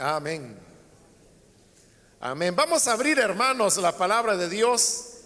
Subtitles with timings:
[0.00, 0.56] Amén.
[2.20, 2.54] Amén.
[2.54, 5.22] Vamos a abrir, hermanos, la palabra de Dios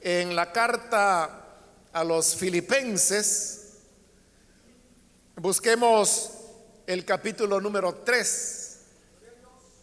[0.00, 1.44] en la carta
[1.92, 3.74] a los filipenses.
[5.36, 6.32] Busquemos
[6.88, 8.80] el capítulo número 3,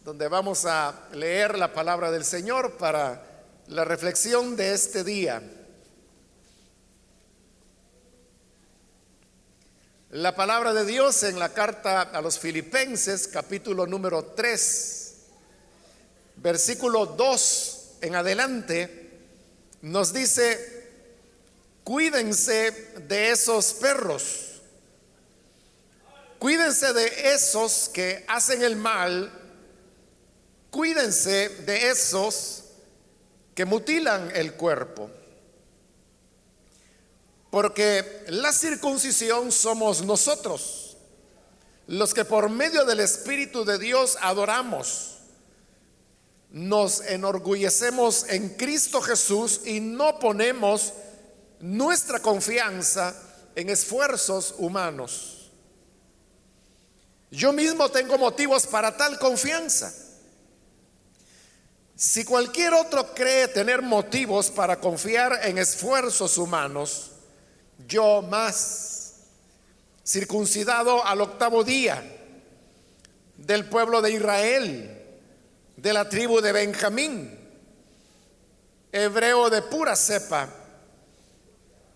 [0.04, 3.22] donde vamos a leer la palabra del Señor para
[3.68, 5.42] la reflexión de este día.
[10.10, 15.14] La palabra de Dios en la carta a los filipenses, capítulo número 3,
[16.36, 19.10] versículo 2 en adelante,
[19.82, 20.92] nos dice,
[21.82, 22.70] cuídense
[23.08, 24.60] de esos perros,
[26.38, 29.32] cuídense de esos que hacen el mal,
[30.70, 32.62] cuídense de esos
[33.56, 35.10] que mutilan el cuerpo.
[37.50, 40.96] Porque la circuncisión somos nosotros,
[41.86, 45.12] los que por medio del Espíritu de Dios adoramos.
[46.50, 50.92] Nos enorgullecemos en Cristo Jesús y no ponemos
[51.60, 53.14] nuestra confianza
[53.54, 55.50] en esfuerzos humanos.
[57.30, 59.92] Yo mismo tengo motivos para tal confianza.
[61.96, 67.12] Si cualquier otro cree tener motivos para confiar en esfuerzos humanos,
[67.86, 69.14] yo más,
[70.04, 72.02] circuncidado al octavo día
[73.36, 75.02] del pueblo de Israel,
[75.76, 77.38] de la tribu de Benjamín,
[78.92, 80.48] hebreo de pura cepa,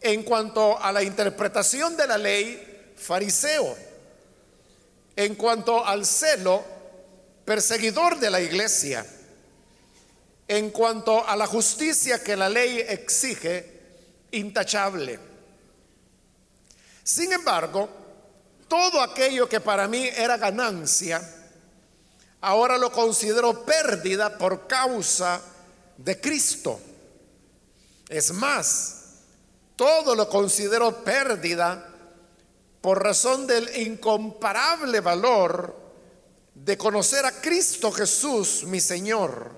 [0.03, 3.77] en cuanto a la interpretación de la ley, fariseo,
[5.17, 6.65] en cuanto al celo,
[7.45, 9.07] perseguidor de la iglesia,
[10.49, 13.81] en cuanto a la justicia que la ley exige,
[14.33, 15.30] intachable.
[17.03, 17.89] Sin embargo,
[18.69, 21.21] todo aquello que para mí era ganancia,
[22.41, 25.41] ahora lo considero pérdida por causa
[25.97, 26.81] de Cristo.
[28.09, 28.97] Es más,
[29.77, 31.87] todo lo considero pérdida
[32.81, 35.77] por razón del incomparable valor
[36.55, 39.51] de conocer a Cristo Jesús, mi Señor.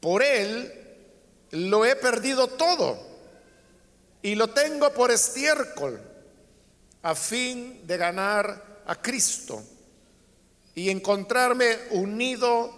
[0.00, 0.72] Por Él
[1.50, 3.13] lo he perdido todo
[4.24, 6.00] y lo tengo por estiércol
[7.02, 9.62] a fin de ganar a Cristo
[10.74, 12.72] y encontrarme unido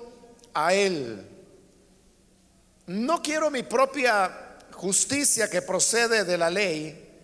[0.52, 1.24] a Él.
[2.88, 7.14] No quiero mi propia justicia que procede de la ley,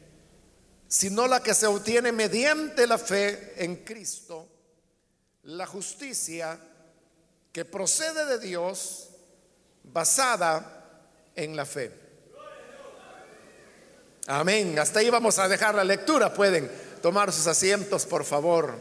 [0.87, 4.47] sino la que se obtiene mediante la fe en Cristo,
[5.43, 6.61] la justicia
[7.51, 9.09] que procede de Dios
[9.83, 12.02] basada en la fe.
[14.35, 14.79] Amén.
[14.79, 16.33] Hasta ahí vamos a dejar la lectura.
[16.33, 16.71] Pueden
[17.03, 18.79] tomar sus asientos, por favor.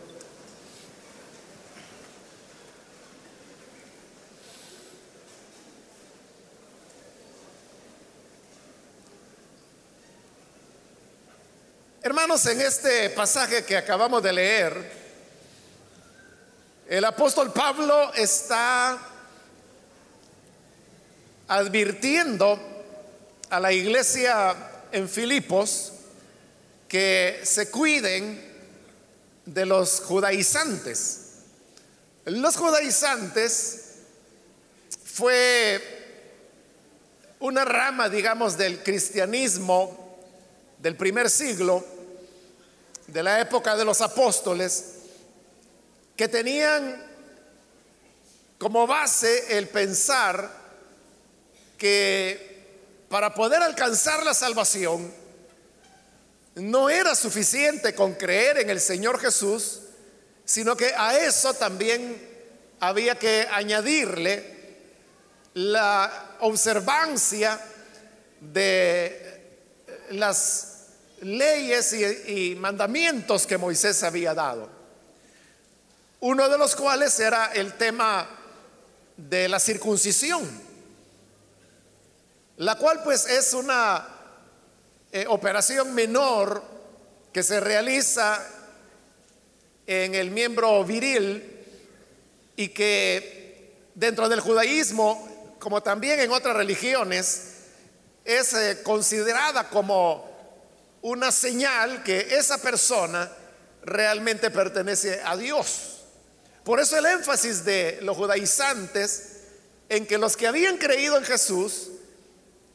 [12.02, 14.92] Hermanos, en este pasaje que acabamos de leer,
[16.88, 18.98] el apóstol Pablo está
[21.50, 22.58] advirtiendo
[23.50, 25.94] a la iglesia en Filipos
[26.88, 28.52] que se cuiden
[29.46, 31.20] de los judaizantes.
[32.26, 33.96] Los judaizantes
[35.04, 35.82] fue
[37.40, 40.20] una rama, digamos, del cristianismo
[40.78, 41.86] del primer siglo,
[43.08, 44.96] de la época de los apóstoles,
[46.16, 47.04] que tenían
[48.58, 50.52] como base el pensar
[51.78, 52.51] que
[53.12, 55.14] para poder alcanzar la salvación,
[56.56, 59.82] no era suficiente con creer en el Señor Jesús,
[60.46, 62.26] sino que a eso también
[62.80, 64.78] había que añadirle
[65.56, 67.60] la observancia
[68.40, 69.42] de
[70.12, 70.86] las
[71.20, 74.70] leyes y, mandamientos que Moisés había dado.
[76.22, 78.26] Uno de los cuales era el tema
[79.18, 80.71] de la circuncisión,
[82.62, 84.08] la cual pues es una
[85.12, 86.62] eh, operación menor
[87.34, 88.40] que se realiza
[89.88, 91.44] en el miembro viril
[92.56, 97.42] y que dentro del judaísmo, como también en otras religiones,
[98.26, 100.30] es eh, considerada como
[101.02, 103.28] una señal que esa persona
[103.82, 106.04] realmente pertenece a Dios.
[106.64, 109.38] Por eso el énfasis de los judaizantes
[109.90, 111.88] en que los que habían creído en Jesús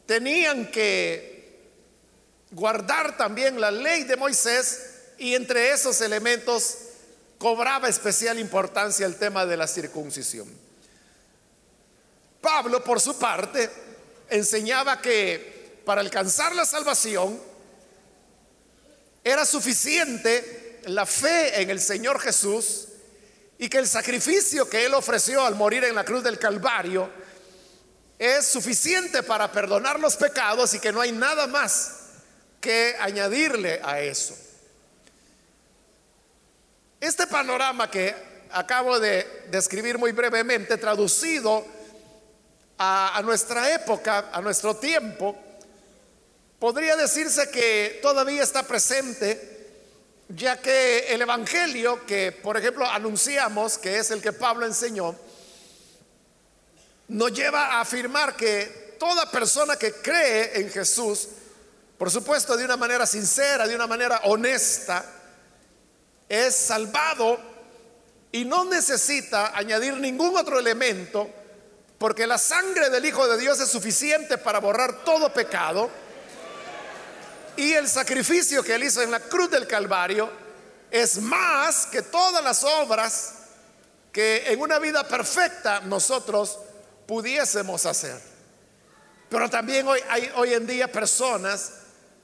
[0.07, 1.37] tenían que
[2.51, 6.79] guardar también la ley de Moisés y entre esos elementos
[7.39, 10.49] cobraba especial importancia el tema de la circuncisión.
[12.41, 13.69] Pablo, por su parte,
[14.31, 17.41] enseñaba que para alcanzar la salvación
[19.25, 22.89] era suficiente la fe en el Señor Jesús
[23.59, 27.11] y que el sacrificio que Él ofreció al morir en la cruz del Calvario
[28.19, 31.97] es suficiente para perdonar los pecados y que no hay nada más
[32.61, 34.37] que añadirle a eso.
[37.01, 38.15] Este panorama que
[38.51, 41.65] acabo de describir muy brevemente, traducido
[42.79, 45.37] a, a, nuestra época, a nuestro tiempo,
[46.59, 49.55] podría decirse que todavía está presente,
[50.29, 55.15] ya que el Evangelio que, por ejemplo, anunciamos, que es el que Pablo enseñó,
[57.09, 61.29] nos lleva a afirmar que toda persona que cree en Jesús,
[61.99, 65.05] por supuesto de una manera sincera, de una manera honesta,
[66.29, 67.39] es salvado
[68.33, 71.31] y no necesita añadir ningún otro elemento,
[71.99, 75.89] porque la sangre del Hijo de Dios es suficiente para borrar todo pecado.
[77.57, 80.31] Y el sacrificio que él hizo en la cruz del Calvario
[80.91, 83.33] es más que todas las obras
[84.13, 86.59] que en una vida perfecta nosotros
[87.07, 88.21] pudiésemos hacer.
[89.29, 91.73] Pero también hoy hay hoy en día personas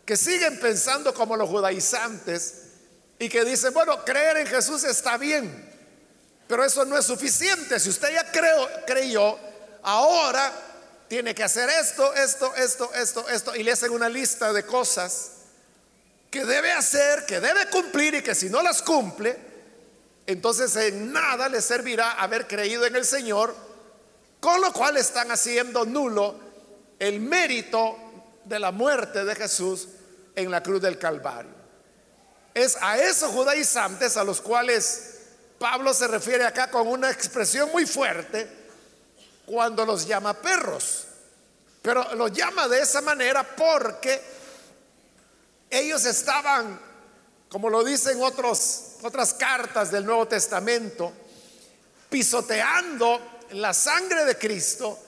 [0.05, 2.55] que siguen pensando como los judaizantes
[3.19, 5.71] y que dicen, bueno, creer en Jesús está bien,
[6.49, 7.79] pero eso no es suficiente.
[7.79, 9.39] Si usted ya creo, creyó,
[9.83, 10.53] ahora
[11.09, 15.33] tiene que hacer esto, esto, esto, esto, esto, y le hacen una lista de cosas
[16.31, 19.37] que debe hacer, que debe cumplir y que si no las cumple,
[20.27, 23.55] entonces en nada le servirá haber creído en el Señor
[24.43, 26.35] con lo cual están haciendo nulo
[26.99, 27.97] el mérito
[28.45, 29.87] de la muerte de Jesús
[30.35, 31.53] en la cruz del Calvario.
[32.53, 35.21] Es a esos judaizantes a los cuales
[35.61, 38.51] Pablo se refiere acá con una expresión muy fuerte
[39.47, 41.05] cuando los llama perros.
[41.81, 44.21] Pero los llama de esa manera porque
[45.71, 46.81] ellos estaban,
[47.49, 51.13] como lo dicen otros, otras cartas del Nuevo Testamento,
[52.11, 54.99] pisoteando la sangre de Cristo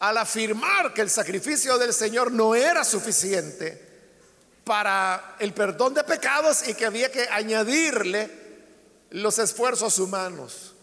[0.00, 3.82] al afirmar que el sacrificio del Señor no era suficiente
[4.64, 8.30] para el perdón de pecados y que había que añadirle
[9.10, 10.74] los esfuerzos humanos.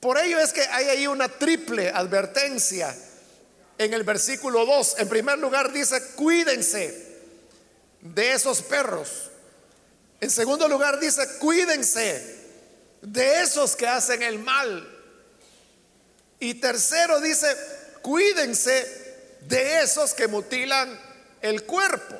[0.00, 2.94] Por ello es que hay ahí una triple advertencia
[3.78, 4.96] en el versículo 2.
[4.98, 7.18] En primer lugar dice, cuídense
[8.00, 9.30] de esos perros.
[10.20, 12.38] En segundo lugar dice, cuídense
[13.02, 14.97] de esos que hacen el mal.
[16.40, 17.56] Y tercero dice,
[18.02, 20.98] cuídense de esos que mutilan
[21.40, 22.16] el cuerpo.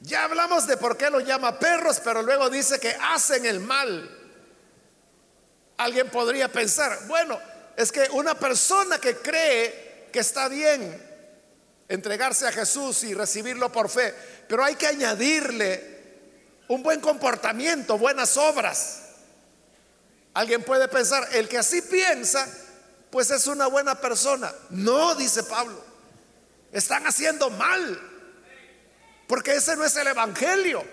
[0.00, 4.10] Ya hablamos de por qué lo llama perros, pero luego dice que hacen el mal.
[5.78, 7.38] Alguien podría pensar, bueno,
[7.76, 11.02] es que una persona que cree que está bien
[11.88, 14.14] entregarse a Jesús y recibirlo por fe,
[14.48, 15.96] pero hay que añadirle
[16.68, 19.05] un buen comportamiento, buenas obras.
[20.36, 22.46] Alguien puede pensar, el que así piensa,
[23.08, 24.52] pues es una buena persona.
[24.68, 25.82] No, dice Pablo,
[26.70, 27.98] están haciendo mal,
[29.26, 30.84] porque ese no es el Evangelio.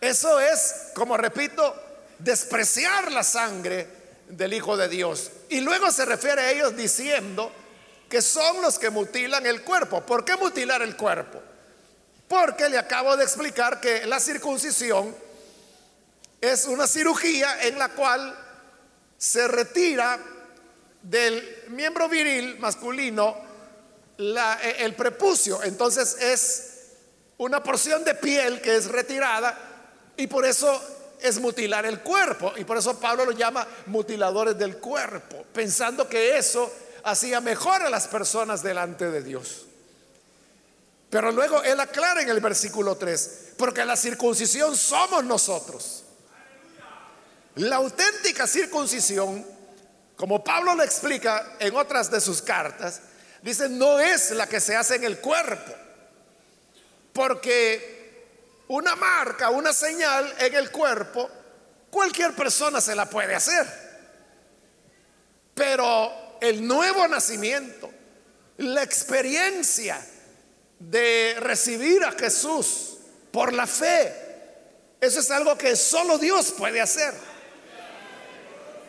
[0.00, 1.80] Eso es, como repito,
[2.18, 3.86] despreciar la sangre
[4.28, 5.30] del Hijo de Dios.
[5.48, 7.52] Y luego se refiere a ellos diciendo
[8.10, 10.00] que son los que mutilan el cuerpo.
[10.04, 11.40] ¿Por qué mutilar el cuerpo?
[12.26, 15.14] Porque le acabo de explicar que la circuncisión
[16.50, 18.36] es una cirugía en la cual
[19.16, 20.18] se retira
[21.02, 23.36] del miembro viril masculino
[24.18, 25.62] e, el prepucio.
[25.62, 26.70] Entonces es
[27.38, 29.58] una porción de piel que es retirada
[30.16, 30.80] y por eso
[31.20, 32.52] es mutilar el cuerpo.
[32.56, 36.70] Y por eso Pablo lo llama mutiladores del cuerpo, pensando que eso
[37.04, 39.66] hacía mejor a las personas delante de Dios.
[41.10, 46.03] Pero luego él aclara en el versículo 3, porque la circuncisión somos nosotros.
[47.56, 49.46] La auténtica circuncisión,
[50.16, 53.00] como Pablo lo explica en otras de sus cartas,
[53.42, 55.72] dice, no es la que se hace en el cuerpo,
[57.12, 61.30] porque una marca, una señal en el cuerpo,
[61.90, 63.66] cualquier persona se la puede hacer.
[65.54, 67.88] Pero el nuevo nacimiento,
[68.56, 70.04] la experiencia
[70.80, 72.96] de recibir a Jesús
[73.30, 74.12] por la fe,
[75.00, 77.14] eso es algo que solo Dios puede hacer.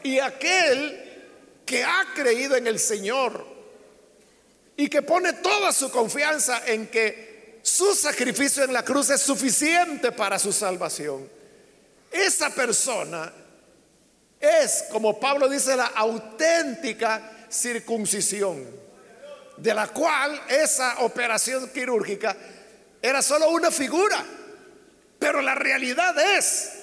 [0.06, 3.44] Y aquel que ha creído en el Señor
[4.78, 10.12] y que pone toda su confianza en que su sacrificio en la cruz es suficiente
[10.12, 11.28] para su salvación.
[12.12, 13.34] esa persona
[14.40, 18.64] es, como Pablo dice, la auténtica circuncisión,
[19.58, 22.38] de la cual esa operación quirúrgica
[23.02, 24.24] era solo una figura,
[25.18, 26.75] pero la realidad es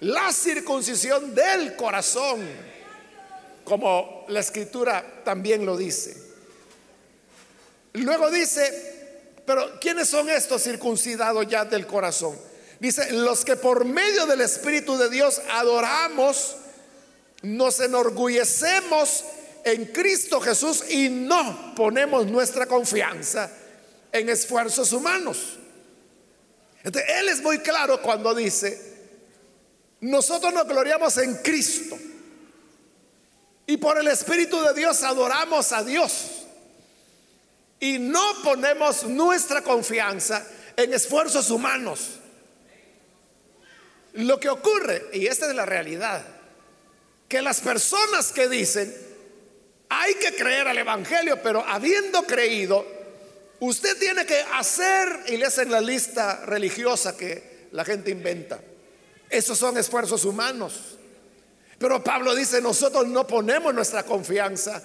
[0.00, 2.46] la circuncisión del corazón,
[3.64, 6.16] como la escritura también lo dice.
[7.94, 12.38] Luego dice, pero ¿quiénes son estos circuncidados ya del corazón?
[12.78, 16.56] Dice, los que por medio del Espíritu de Dios adoramos,
[17.42, 19.24] nos enorgullecemos
[19.64, 23.50] en Cristo Jesús y no ponemos nuestra confianza
[24.12, 25.58] en esfuerzos humanos.
[26.82, 28.89] Entonces, él es muy claro cuando dice,
[30.00, 31.98] nosotros nos gloriamos en Cristo
[33.66, 36.40] y por el Espíritu de Dios adoramos a Dios
[37.78, 42.18] y no ponemos nuestra confianza en esfuerzos humanos.
[44.14, 46.24] Lo que ocurre, y esta es la realidad,
[47.28, 48.94] que las personas que dicen,
[49.88, 52.84] hay que creer al Evangelio, pero habiendo creído,
[53.60, 58.60] usted tiene que hacer, y le hacen la lista religiosa que la gente inventa.
[59.30, 60.98] Esos son esfuerzos humanos.
[61.78, 64.82] Pero Pablo dice, nosotros no ponemos nuestra confianza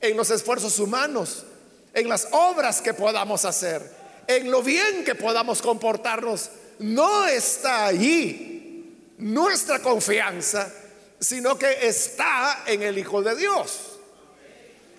[0.00, 1.44] en los esfuerzos humanos,
[1.92, 3.82] en las obras que podamos hacer,
[4.28, 6.50] en lo bien que podamos comportarnos.
[6.78, 10.72] No está allí nuestra confianza
[11.20, 13.98] sino que está en el Hijo de Dios.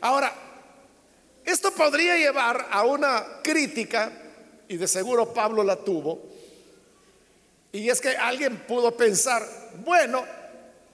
[0.01, 0.33] Ahora,
[1.45, 4.11] esto podría llevar a una crítica,
[4.67, 6.21] y de seguro Pablo la tuvo,
[7.71, 9.47] y es que alguien pudo pensar,
[9.85, 10.25] bueno,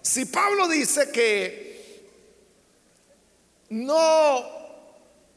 [0.01, 2.05] si Pablo dice que
[3.69, 4.45] no,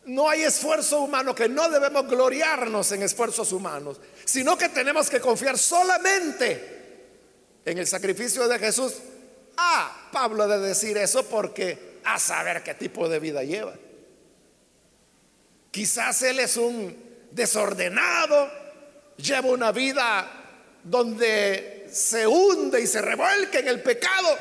[0.07, 5.21] no hay esfuerzo humano, que no debemos gloriarnos en esfuerzos humanos, sino que tenemos que
[5.21, 6.77] confiar solamente
[7.65, 8.95] en el sacrificio de Jesús,
[9.61, 13.75] Ah, Pablo de decir eso porque a saber qué tipo de vida lleva.
[15.73, 16.97] Quizás él es un
[17.33, 18.49] desordenado,
[19.17, 20.38] lleva una vida
[20.89, 24.37] donde se hunde y se revuelca en el pecado.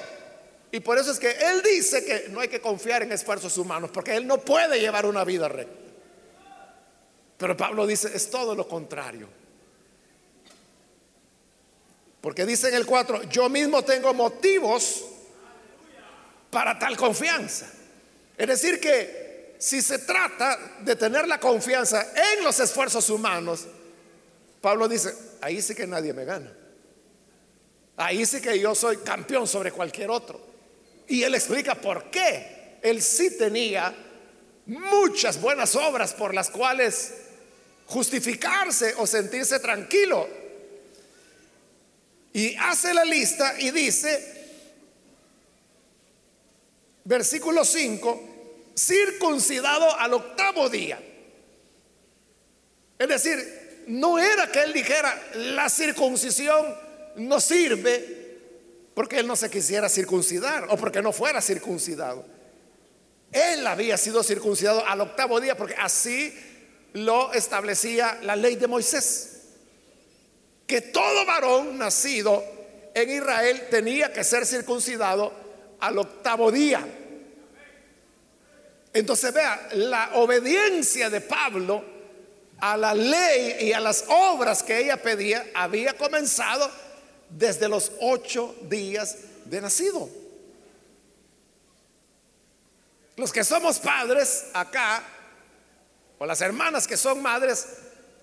[0.71, 3.89] Y por eso es que él dice que no hay que confiar en esfuerzos humanos,
[3.93, 5.73] porque él no puede llevar una vida recta.
[7.37, 9.29] Pero Pablo dice, es todo lo contrario.
[12.21, 15.05] Porque dice en el 4, yo mismo tengo motivos
[16.49, 17.67] para tal confianza.
[18.37, 23.65] Es decir, que si se trata de tener la confianza en los esfuerzos humanos,
[24.61, 26.51] Pablo dice, ahí sí que nadie me gana.
[27.97, 30.39] Ahí sí que yo soy campeón sobre cualquier otro.
[31.07, 32.77] Y él explica por qué.
[32.81, 33.95] Él sí tenía
[34.65, 37.13] muchas buenas obras por las cuales
[37.87, 40.27] justificarse o sentirse tranquilo
[42.37, 44.45] y hace la lista y dice,
[47.03, 51.01] versículo 5, circuncidado al octavo día.
[52.99, 53.56] Es decir,
[53.87, 56.75] no era que él dijera, la circuncisión
[57.15, 58.39] no sirve
[58.93, 62.25] porque él no se quisiera circuncidar o porque no fuera circuncidado.
[63.31, 66.33] Él había sido circuncidado al octavo día porque así
[66.93, 69.37] lo establecía la ley de Moisés
[70.67, 72.43] que todo varón nacido
[72.93, 75.31] en Israel tenía que ser circuncidado
[75.79, 76.85] al octavo día.
[78.93, 81.96] Entonces vea, la obediencia de Pablo
[82.59, 86.69] a la ley y a las obras que ella pedía había comenzado
[87.29, 90.09] desde los ocho días de nacido.
[93.15, 95.03] Los que somos padres acá,
[96.19, 97.67] o las hermanas que son madres,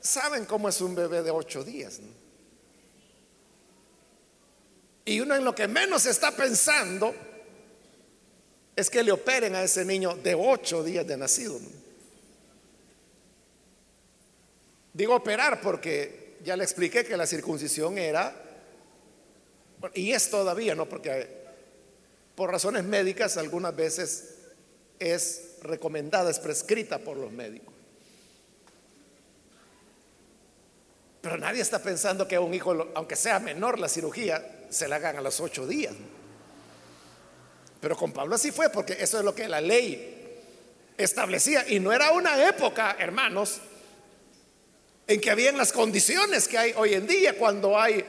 [0.00, 2.00] saben cómo es un bebé de ocho días.
[5.04, 7.14] Y uno en lo que menos está pensando
[8.74, 11.60] es que le operen a ese niño de ocho días de nacido.
[14.94, 18.32] Digo operar porque ya le expliqué que la circuncisión era,
[19.92, 20.88] y es todavía, ¿no?
[20.88, 21.44] Porque
[22.36, 24.36] por razones médicas algunas veces
[25.00, 27.74] es recomendada, es prescrita por los médicos.
[31.20, 34.96] Pero nadie está pensando que a un hijo, aunque sea menor la cirugía, se la
[34.96, 35.94] hagan a los ocho días.
[37.80, 40.40] Pero con Pablo así fue, porque eso es lo que la ley
[40.96, 41.66] establecía.
[41.68, 43.60] Y no era una época, hermanos,
[45.06, 48.04] en que habían las condiciones que hay hoy en día, cuando hay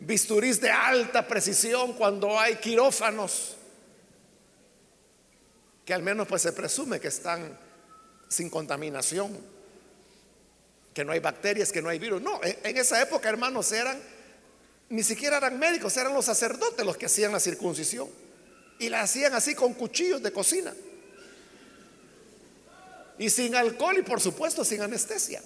[0.00, 3.56] bisturís de alta precisión, cuando hay quirófanos,
[5.84, 7.58] que al menos pues se presume que están
[8.28, 9.36] sin contaminación,
[10.94, 12.22] que no hay bacterias, que no hay virus.
[12.22, 14.00] No, en esa época, hermanos, eran
[14.88, 18.08] ni siquiera eran médicos, eran los sacerdotes los que hacían la circuncisión.
[18.78, 20.74] Y la hacían así con cuchillos de cocina.
[23.18, 25.42] Y sin alcohol y por supuesto sin anestesia.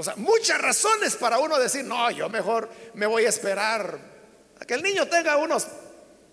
[0.00, 3.98] O sea, muchas razones para uno decir, no, yo mejor me voy a esperar
[4.60, 5.66] a que el niño tenga unos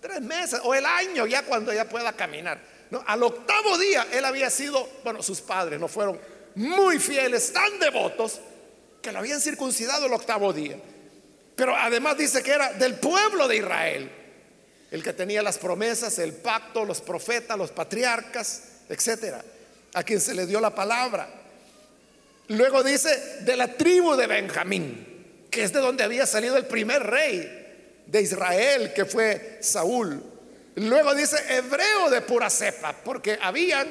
[0.00, 2.60] tres meses o el año ya cuando ya pueda caminar.
[2.92, 6.16] No, al octavo día él había sido, bueno, sus padres no fueron
[6.54, 8.40] muy fieles, tan devotos,
[9.02, 10.78] que lo habían circuncidado el octavo día.
[11.56, 14.12] Pero además dice que era del pueblo de Israel,
[14.92, 19.44] el que tenía las promesas, el pacto, los profetas, los patriarcas, etcétera,
[19.92, 21.45] a quien se le dio la palabra.
[22.48, 27.02] Luego dice de la tribu de Benjamín, que es de donde había salido el primer
[27.02, 30.22] rey de Israel, que fue Saúl.
[30.76, 33.88] Luego dice hebreo de pura cepa, porque habían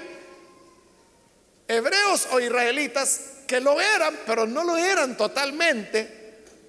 [1.68, 6.08] hebreos o israelitas que lo eran, pero no lo eran totalmente,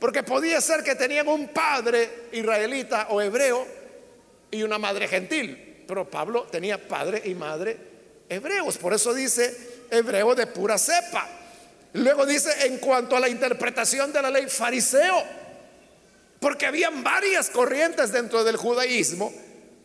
[0.00, 3.66] porque podía ser que tenían un padre israelita o hebreo
[4.50, 7.76] y una madre gentil, pero Pablo tenía padre y madre
[8.28, 11.28] hebreos, por eso dice hebreo de pura cepa.
[11.96, 15.24] Luego dice en cuanto a la interpretación de la ley fariseo,
[16.40, 19.32] porque habían varias corrientes dentro del judaísmo,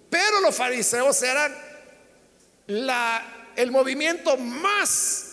[0.10, 1.56] pero los fariseos eran
[2.68, 5.28] la, el movimiento más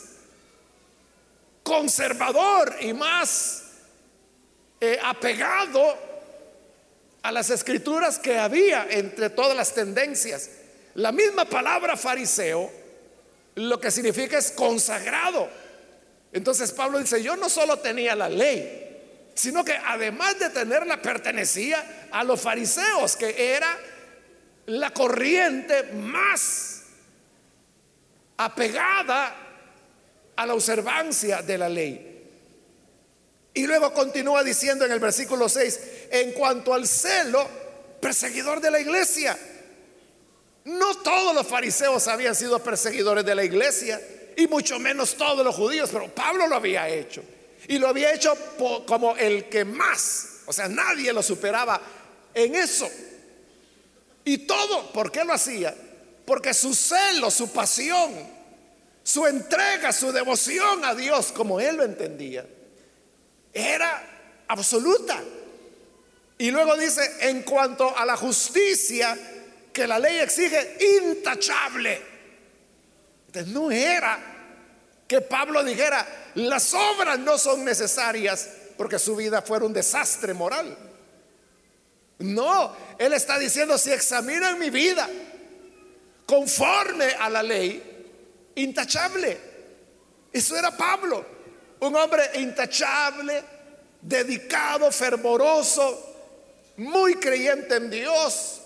[1.65, 3.65] conservador y más
[4.81, 5.99] eh, apegado
[7.23, 10.51] a las escrituras que había entre todas las tendencias.
[10.95, 12.71] La misma palabra fariseo
[13.57, 15.49] lo que significa es consagrado.
[16.33, 22.09] Entonces Pablo dice, yo no solo tenía la ley, sino que además de tenerla pertenecía
[22.11, 23.79] a los fariseos, que era
[24.67, 26.83] la corriente más
[28.37, 29.35] apegada
[30.37, 32.05] a la observancia de la ley.
[33.55, 35.81] Y luego continúa diciendo en el versículo 6,
[36.11, 37.49] en cuanto al celo,
[38.01, 39.37] perseguidor de la iglesia.
[40.65, 44.01] No todos los fariseos habían sido perseguidores de la iglesia,
[44.39, 47.25] y mucho menos todos los judíos, pero Pablo lo había hecho.
[47.67, 48.33] Y lo había hecho
[48.87, 51.81] como el que más, o sea, nadie lo superaba
[52.33, 52.89] en eso.
[54.25, 55.75] Y todo, ¿por qué lo hacía?
[56.25, 58.13] Porque su celo, su pasión,
[59.03, 62.47] su entrega, su devoción a Dios, como él lo entendía,
[63.53, 65.21] era absoluta.
[66.39, 69.19] Y luego dice, en cuanto a la justicia
[69.73, 72.08] que la ley exige, intachable.
[73.29, 74.19] Entonces no era
[75.07, 80.77] que Pablo dijera, las obras no son necesarias porque su vida fuera un desastre moral.
[82.19, 85.09] No, él está diciendo, si examinan mi vida
[86.27, 89.39] conforme a la ley, intachable.
[90.33, 91.25] Eso era Pablo,
[91.81, 93.43] un hombre intachable,
[94.01, 96.17] dedicado, fervoroso,
[96.79, 98.58] muy creyente en Dios,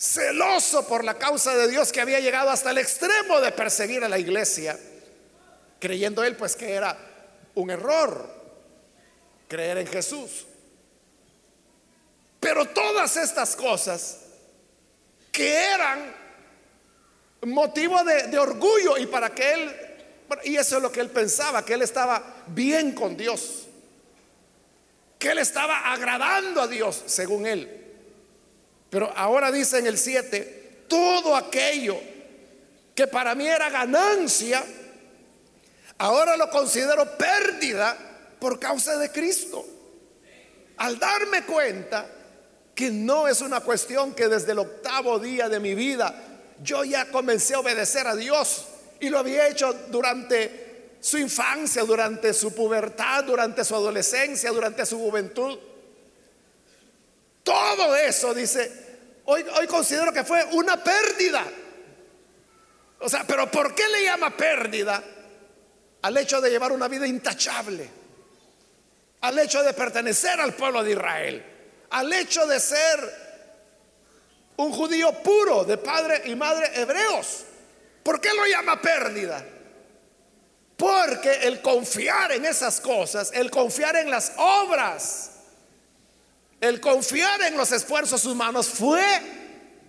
[0.00, 4.08] celoso por la causa de Dios que había llegado hasta el extremo de perseguir a
[4.08, 4.78] la iglesia,
[5.78, 6.96] creyendo él pues que era
[7.54, 8.26] un error
[9.46, 10.46] creer en Jesús.
[12.38, 14.20] Pero todas estas cosas
[15.30, 16.14] que eran
[17.42, 19.76] motivo de, orgullo y para que él,
[20.44, 23.66] y eso es lo que él pensaba, que él estaba bien con Dios,
[25.18, 27.79] que él estaba agradando a Dios según él.
[28.90, 31.98] Pero ahora dice en el 7, todo aquello
[32.94, 34.62] que para mí era ganancia,
[35.98, 37.96] ahora lo considero pérdida
[38.40, 39.64] por causa de Cristo.
[40.78, 42.06] Al darme cuenta
[42.74, 46.14] que no es una cuestión que desde el octavo día de mi vida
[46.62, 48.66] yo ya comencé a obedecer a Dios
[48.98, 54.98] y lo había hecho durante su infancia, durante su pubertad, durante su adolescencia, durante su
[54.98, 55.58] juventud.
[57.50, 58.70] Todo eso, dice,
[59.24, 61.44] hoy, hoy considero que fue una pérdida.
[63.00, 65.02] O sea, pero ¿por qué le llama pérdida
[66.02, 67.88] al hecho de llevar una vida intachable?
[69.22, 71.50] Al hecho de pertenecer al pueblo de Israel
[71.90, 73.30] al hecho de ser
[74.56, 77.44] un judío puro, de padre y madre hebreos.
[78.02, 79.44] ¿Por qué lo llama pérdida?
[80.76, 85.30] Porque el confiar en esas cosas, el confiar en las obras,
[86.60, 89.02] el confiar en los esfuerzos humanos fue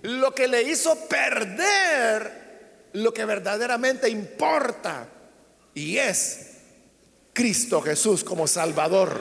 [0.03, 2.41] lo que le hizo perder
[2.93, 5.07] lo que verdaderamente importa
[5.73, 6.47] y es
[7.33, 9.19] Cristo Jesús como Salvador.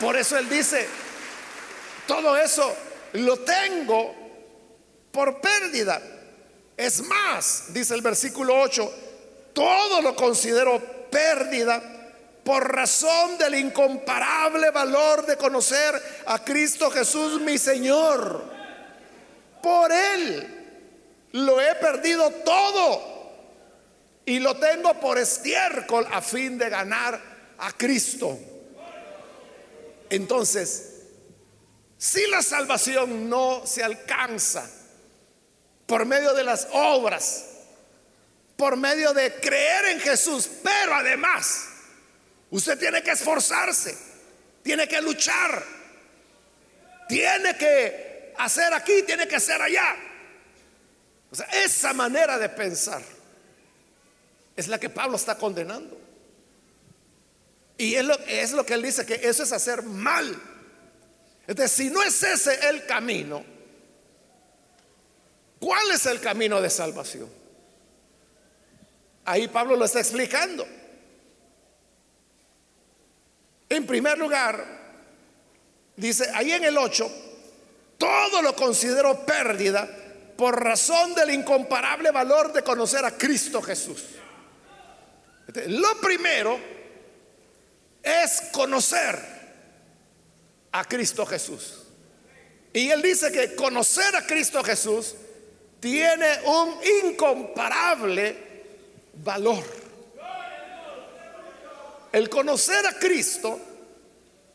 [0.00, 0.86] Por eso Él dice,
[2.06, 2.74] todo eso
[3.14, 4.14] lo tengo
[5.12, 6.02] por pérdida.
[6.76, 8.92] Es más, dice el versículo 8,
[9.52, 11.91] todo lo considero pérdida
[12.44, 18.42] por razón del incomparable valor de conocer a Cristo Jesús mi Señor.
[19.62, 23.12] Por Él lo he perdido todo
[24.24, 27.20] y lo tengo por estiércol a fin de ganar
[27.58, 28.38] a Cristo.
[30.10, 30.88] Entonces,
[31.96, 34.68] si la salvación no se alcanza
[35.86, 37.46] por medio de las obras,
[38.56, 41.68] por medio de creer en Jesús, pero además
[42.52, 43.96] usted tiene que esforzarse,
[44.62, 45.64] tiene que luchar,
[47.08, 49.96] tiene que hacer aquí, tiene que hacer allá.
[51.30, 53.02] O sea, esa manera de pensar
[54.54, 55.98] es la que Pablo está condenando.
[57.78, 60.40] Y es lo, es lo que él dice, que eso es hacer mal.
[61.46, 63.44] Entonces, si no es ese el camino,
[65.58, 67.30] ¿cuál es el camino de salvación?
[69.24, 70.66] Ahí Pablo lo está explicando.
[73.72, 74.62] En primer lugar,
[75.96, 77.10] dice ahí en el 8,
[77.96, 79.88] todo lo considero pérdida
[80.36, 84.04] por razón del incomparable valor de conocer a Cristo Jesús.
[85.68, 86.60] Lo primero
[88.02, 89.18] es conocer
[90.72, 91.78] a Cristo Jesús.
[92.74, 95.14] Y él dice que conocer a Cristo Jesús
[95.80, 98.36] tiene un incomparable
[99.14, 99.81] valor.
[102.12, 103.58] El conocer a Cristo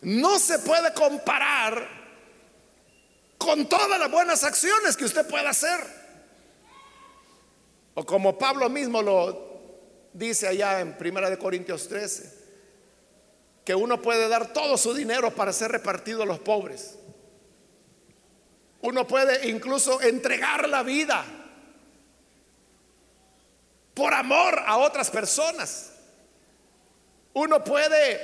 [0.01, 1.97] no se puede comparar
[3.37, 5.79] con todas las buenas acciones que usted pueda hacer.
[7.95, 9.47] O como Pablo mismo lo
[10.13, 12.37] dice allá en Primera de Corintios 13,
[13.65, 16.95] que uno puede dar todo su dinero para ser repartido a los pobres.
[18.81, 21.25] Uno puede incluso entregar la vida
[23.95, 25.96] por amor a otras personas.
[27.38, 28.19] Uno puede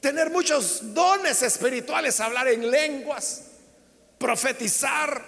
[0.00, 3.42] tener muchos dones espirituales, hablar en lenguas,
[4.16, 5.22] profetizar,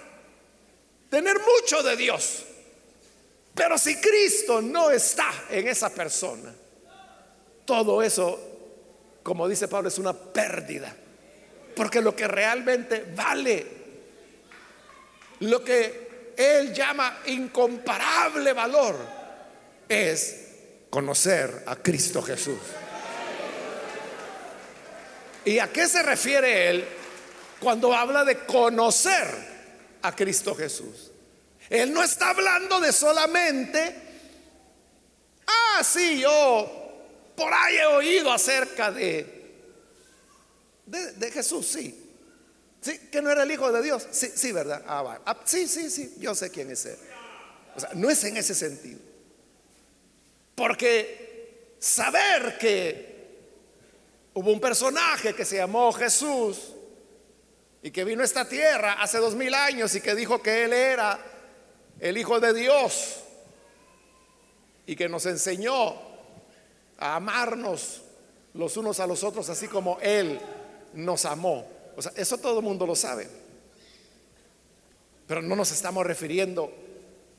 [1.07, 2.43] tener mucho de Dios.
[3.53, 6.55] Pero si Cristo no está en esa persona,
[7.65, 8.39] todo eso,
[9.21, 10.91] como dice Pablo, es una pérdida.
[11.75, 13.67] Porque lo que realmente vale,
[15.41, 18.95] lo que él llama incomparable valor,
[19.87, 20.50] es
[20.91, 22.59] conocer a Cristo Jesús.
[25.45, 26.85] ¿Y a qué se refiere él
[27.59, 29.25] cuando habla de conocer
[30.03, 31.11] a Cristo Jesús?
[31.69, 33.95] Él no está hablando de solamente,
[35.47, 36.77] ah, sí, yo
[37.35, 39.55] por ahí he oído acerca de,
[40.85, 41.97] de, Jesús, sí.
[42.81, 44.05] Sí, que no era el Hijo de Dios.
[44.11, 44.83] Sí, sí, ¿verdad?
[44.85, 46.97] Ah, ah, sí, sí, sí, yo sé quién es Él.
[47.75, 49.10] O sea, no es en ese sentido.
[50.55, 53.11] Porque saber que
[54.33, 56.73] hubo un personaje que se llamó Jesús
[57.81, 60.73] y que vino a esta tierra hace dos mil años y que dijo que Él
[60.73, 61.19] era
[61.99, 63.21] el Hijo de Dios
[64.85, 65.95] y que nos enseñó
[66.97, 68.01] a amarnos
[68.53, 70.39] los unos a los otros así como Él
[70.93, 71.65] nos amó.
[71.95, 73.27] O sea, eso todo el mundo lo sabe.
[75.27, 76.71] Pero no nos estamos refiriendo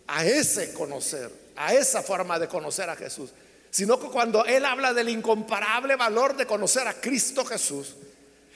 [0.07, 3.31] a ese conocer, a esa forma de conocer a Jesús,
[3.71, 7.97] sino que cuando Él habla del incomparable valor de conocer a Cristo Jesús,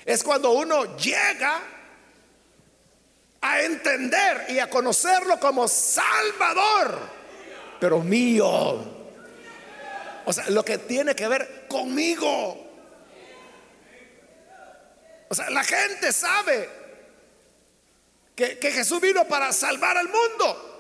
[0.04, 1.60] es cuando uno llega
[3.40, 6.98] a entender y a conocerlo como Salvador,
[7.80, 8.94] pero mío.
[10.24, 12.64] O sea, lo que tiene que ver conmigo.
[15.28, 16.68] O sea, la gente sabe
[18.34, 20.75] que, que Jesús vino para salvar al mundo.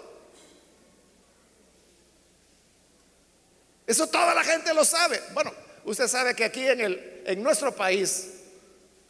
[3.86, 5.22] Eso toda la gente lo sabe.
[5.32, 5.52] Bueno,
[5.84, 8.30] usted sabe que aquí en, el, en nuestro país,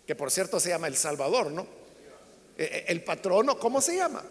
[0.07, 1.63] que por cierto se llama El Salvador, ¿no?
[2.59, 4.23] Eh, eh, el patrono, ¿cómo se llama?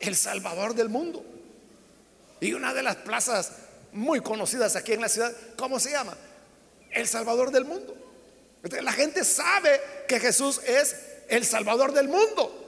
[0.00, 1.24] El Salvador del mundo.
[2.40, 3.52] Y una de las plazas
[3.92, 6.16] muy conocidas aquí en la ciudad, ¿cómo se llama?
[6.90, 7.96] El Salvador del mundo.
[8.62, 10.96] la gente sabe que Jesús es
[11.28, 12.58] el Salvador del mundo.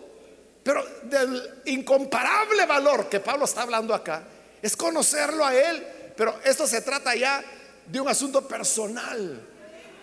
[0.62, 4.24] Pero del incomparable valor que Pablo está hablando acá
[4.62, 5.86] es conocerlo a Él.
[6.16, 7.42] Pero esto se trata ya
[7.86, 9.48] de un asunto personal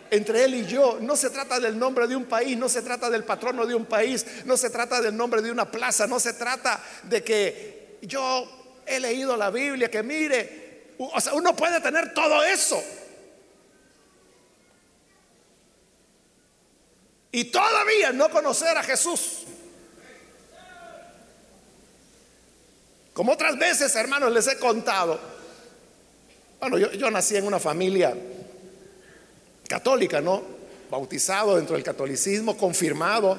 [0.09, 0.99] entre él y yo.
[1.01, 3.85] No se trata del nombre de un país, no se trata del patrono de un
[3.85, 8.81] país, no se trata del nombre de una plaza, no se trata de que yo
[8.85, 12.83] he leído la Biblia, que mire, o sea, uno puede tener todo eso.
[17.31, 19.45] Y todavía no conocer a Jesús.
[23.13, 25.40] Como otras veces, hermanos, les he contado
[26.61, 28.15] Bueno, yo, nací en una familia
[29.67, 30.43] católica, ¿no?
[30.91, 33.35] Bautizado dentro del catolicismo, confirmado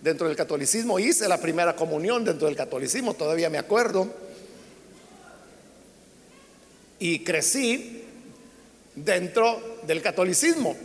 [0.00, 4.14] dentro del catolicismo, hice la primera comunión dentro del catolicismo, todavía me acuerdo.
[7.00, 8.04] Y crecí
[8.94, 10.76] dentro del catolicismo.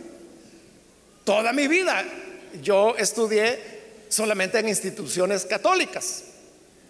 [1.22, 2.04] Toda mi vida
[2.60, 3.60] yo estudié
[4.08, 6.24] solamente en instituciones católicas,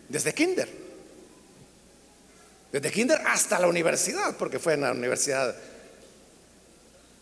[0.09, 0.86] desde kinder.
[2.77, 5.57] Desde kinder hasta la universidad, porque fue en la universidad,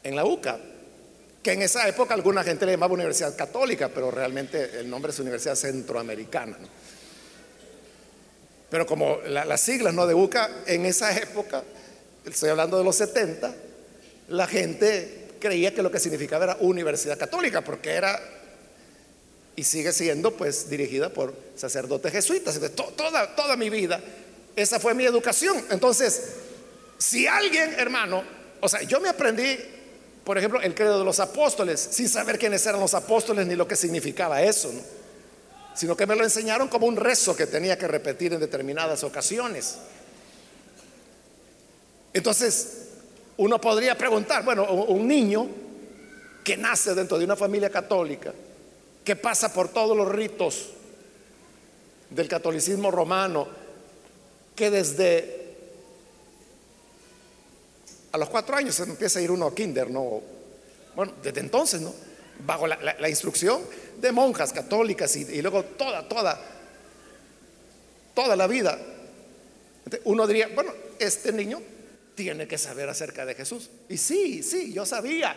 [0.02, 0.58] en la UCA,
[1.44, 5.18] que en esa época alguna gente le llamaba Universidad Católica, pero realmente el nombre es
[5.20, 6.56] Universidad Centroamericana.
[8.68, 11.62] Pero como las siglas no de UCA, en esa época,
[12.24, 13.54] estoy hablando de los 70,
[14.30, 18.20] la gente creía que lo que significaba era Universidad Católica, porque era
[19.54, 22.58] y sigue siendo pues dirigida por sacerdotes jesuitas.
[22.96, 24.00] toda, toda mi vida,
[24.56, 25.64] esa fue mi educación.
[25.70, 26.34] Entonces,
[26.98, 28.22] si alguien, hermano,
[28.60, 29.58] o sea, yo me aprendí,
[30.24, 33.66] por ejemplo, el credo de los apóstoles, sin saber quiénes eran los apóstoles ni lo
[33.66, 34.72] que significaba eso,
[35.74, 39.76] sino que me lo enseñaron como un rezo que tenía que repetir en determinadas ocasiones.
[42.12, 42.84] Entonces,
[43.36, 45.48] uno podría preguntar, bueno, un niño
[46.44, 48.32] que nace dentro de una familia católica,
[49.04, 50.70] que pasa por todos los ritos
[52.10, 53.63] del catolicismo romano,
[54.54, 55.44] que desde
[58.12, 60.22] a los cuatro años se empieza a ir uno a kinder, ¿no?
[60.94, 61.92] Bueno, desde entonces, ¿no?
[62.46, 63.62] Bajo la, instrucción
[64.00, 66.40] de monjas católicas y, y, luego toda, toda,
[68.14, 68.78] toda la vida.
[70.04, 71.60] Uno diría, bueno, este niño
[72.14, 73.70] tiene que saber acerca de Jesús.
[73.88, 75.34] Y sí, sí, yo sabía.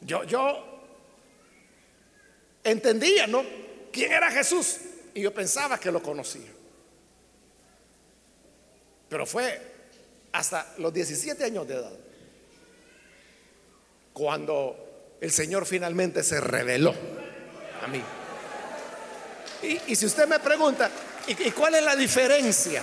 [0.00, 0.64] Yo, yo
[2.64, 3.44] entendía, ¿no?
[3.92, 4.78] ¿Quién era Jesús?
[5.14, 6.50] Y yo pensaba que lo conocía.
[9.12, 9.60] Pero fue
[10.32, 11.92] hasta los 17 años de edad
[14.14, 16.94] cuando el Señor finalmente se reveló
[17.82, 18.02] a mí.
[19.86, 20.90] Y, si usted me pregunta,
[21.26, 22.82] ¿y cuál es la diferencia?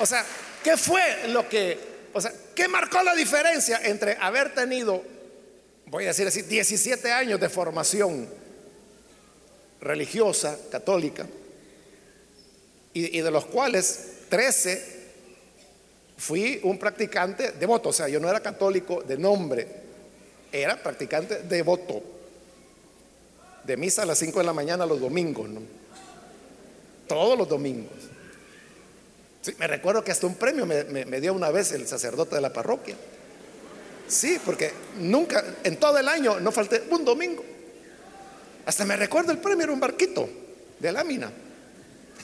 [0.00, 0.26] O sea,
[0.64, 1.78] ¿qué fue lo que,
[2.12, 5.04] o sea, qué marcó la diferencia entre haber tenido,
[5.86, 8.28] voy a decir así, 17 años de formación
[9.80, 11.24] religiosa, católica,
[12.92, 15.00] y, de los cuales 13
[16.16, 19.66] fui un practicante devoto, o sea, yo no era católico de nombre,
[20.52, 22.02] era practicante devoto,
[23.64, 25.60] de misa a las 5 de la mañana los domingos, ¿no?
[27.06, 28.10] Todos los domingos
[29.58, 32.94] me recuerdo que hasta un premio me, dio una vez el sacerdote de la parroquia.
[34.06, 37.44] Sí, porque nunca, en todo el año, no falté un domingo.
[38.66, 40.28] Hasta me recuerdo el premio era un barquito
[40.78, 41.32] de lámina.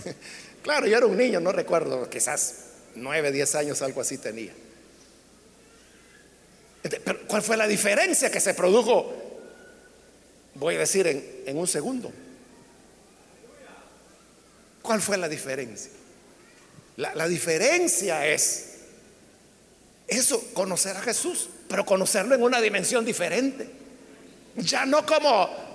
[0.66, 2.57] claro, yo era un niño, no recuerdo, quizás
[2.96, 4.52] nueve, diez años, algo así tenía.
[6.83, 9.14] Pero, ¿cuál fue la diferencia que se produjo?
[10.55, 12.12] Voy a decir en, en un segundo.
[14.83, 15.92] ¿Cuál fue la diferencia?
[16.96, 18.70] La, diferencia es
[20.09, 23.68] eso, conocer a Jesús, pero conocerlo en una dimensión diferente.
[24.57, 25.65] Ya no como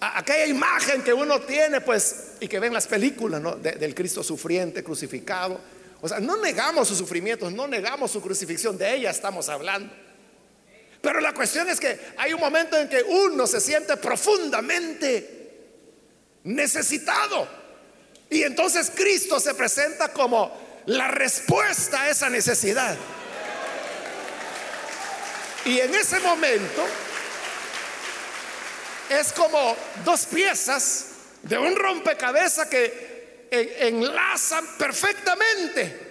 [0.00, 3.56] aquella imagen que uno tiene, pues, y que ven las películas, ¿no?
[3.56, 5.60] del Cristo sufriente, crucificado.
[6.00, 9.92] O sea, no negamos sus sufrimientos, no negamos su crucifixión, de ella estamos hablando.
[11.02, 15.40] Pero la cuestión es que hay un momento en que uno se siente profundamente
[16.44, 17.48] necesitado.
[18.28, 22.96] Y entonces Cristo se presenta como la respuesta a esa necesidad.
[25.64, 26.86] Y en ese momento
[29.10, 31.06] es como dos piezas
[31.42, 36.08] de un rompecabezas que enlazan perfectamente.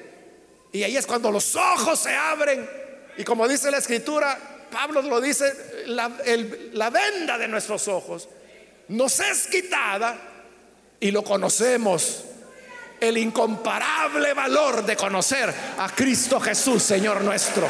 [0.74, 2.70] Y ahí es cuando los ojos se abren.
[3.18, 4.38] Y como dice la escritura,
[4.70, 6.12] Pablo lo dice, la,
[6.74, 8.28] la venda de nuestros ojos
[8.90, 10.18] nos es quitada
[11.00, 12.26] y lo conocemos
[13.00, 17.68] el incomparable valor de conocer a Cristo Jesús, Señor nuestro.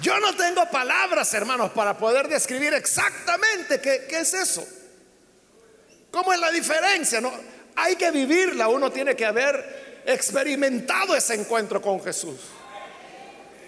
[0.00, 4.66] Yo no tengo palabras, hermanos, para poder describir exactamente qué, es eso.
[6.10, 7.20] ¿Cómo es la diferencia?
[7.76, 12.38] Hay que vivirla, uno tiene que haber experimentado ese encuentro con Jesús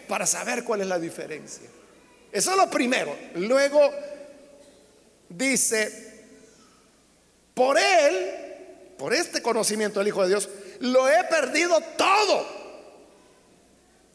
[0.08, 1.68] para saber cuál es la diferencia.
[2.30, 3.14] Eso es lo primero.
[3.34, 3.92] Luego
[5.28, 6.24] dice,
[7.54, 10.48] por él, por este conocimiento del Hijo de Dios,
[10.80, 12.46] lo he perdido todo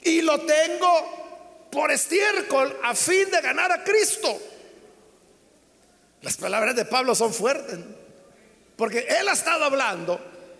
[0.01, 1.26] y lo tengo
[1.71, 4.39] por estiércol a fin de ganar a Cristo.
[6.21, 7.79] Las palabras de Pablo son fuertes.
[8.75, 10.19] Porque Él ha estado hablando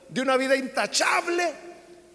[0.10, 1.54] de una vida intachable,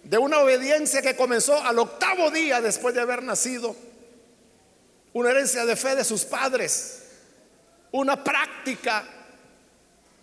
[0.02, 3.76] de una obediencia que comenzó al octavo día después de haber nacido,
[5.12, 7.02] una herencia de fe de sus padres,
[7.92, 9.04] una práctica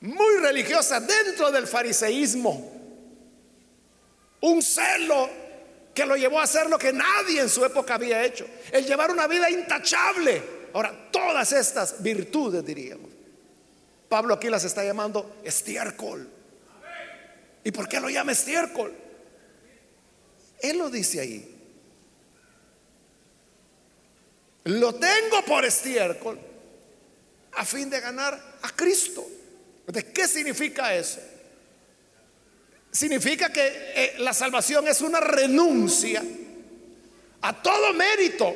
[0.01, 2.73] muy religiosa dentro del fariseísmo,
[4.41, 5.29] un celo
[5.93, 9.11] que lo llevó a hacer lo que nadie en su época había hecho, el llevar
[9.11, 10.41] una vida intachable.
[10.73, 13.09] Ahora, todas estas virtudes, diríamos,
[14.07, 16.29] Pablo aquí las está llamando estiércol.
[17.63, 18.93] ¿Y por qué lo llama estiércol?
[20.61, 21.55] Él lo dice ahí.
[24.65, 26.39] Lo tengo por estiércol
[27.53, 29.25] a fin de ganar a Cristo.
[29.87, 31.19] ¿De qué significa eso?
[32.91, 36.23] Significa que eh, la salvación es una renuncia
[37.41, 38.55] a todo mérito,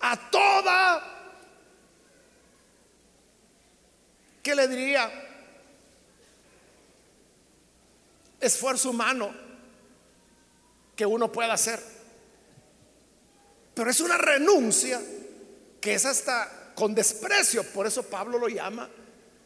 [0.00, 1.32] a toda,
[4.42, 5.10] ¿qué le diría?
[8.40, 9.32] Esfuerzo humano
[10.96, 11.80] que uno pueda hacer.
[13.74, 15.00] Pero es una renuncia
[15.80, 18.88] que es hasta con desprecio, por eso Pablo lo llama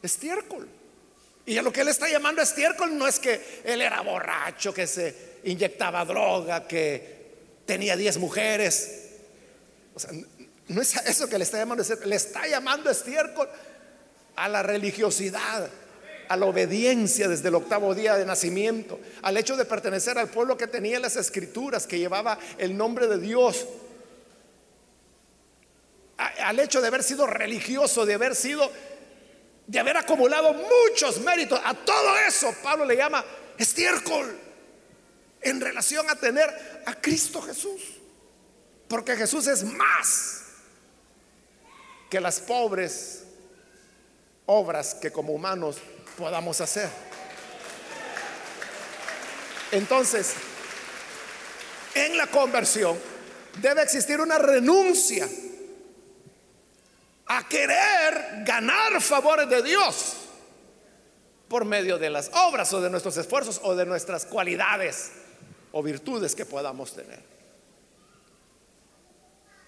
[0.03, 0.78] estiércol.
[1.49, 4.87] Y a lo que él está llamando estiércol no es que él era borracho, que
[4.87, 9.07] se inyectaba droga, que tenía 10 mujeres.
[9.95, 10.11] O sea,
[10.69, 13.49] no es eso que le está llamando estiércol, le está llamando estiércol
[14.37, 15.71] a la religiosidad,
[16.29, 20.59] a la obediencia desde el octavo día de nacimiento, al hecho de pertenecer al pueblo
[20.59, 23.67] que tenía las escrituras, que llevaba el nombre de Dios,
[26.19, 28.71] al hecho de haber sido religioso, de haber sido
[29.69, 31.61] de haber acumulado muchos méritos.
[31.63, 33.25] A todo eso Pablo le llama
[33.57, 34.37] estiércol
[35.43, 37.83] en relación a tener a Cristo Jesús.
[38.89, 40.45] Porque Jesús es más
[42.09, 43.25] que las pobres
[44.47, 45.77] obras que como humanos
[46.17, 46.89] podamos hacer.
[49.71, 50.33] Entonces,
[51.95, 52.99] en la conversión
[53.61, 55.29] debe existir una renuncia
[57.29, 60.17] a querer ganar favores de Dios
[61.49, 65.13] por medio de las obras o de nuestros esfuerzos o de nuestras cualidades
[65.73, 67.23] o virtudes que podamos tener.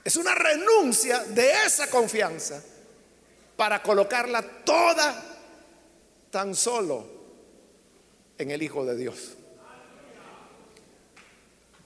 [0.03, 2.63] Es una renuncia de esa confianza
[3.57, 5.23] para colocarla toda
[6.31, 7.07] tan solo
[8.39, 9.35] en el Hijo de Dios.